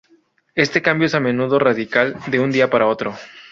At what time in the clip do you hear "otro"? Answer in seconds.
2.87-3.13